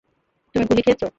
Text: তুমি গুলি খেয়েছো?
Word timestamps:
তুমি 0.55 0.65
গুলি 0.69 0.81
খেয়েছো? 0.81 1.07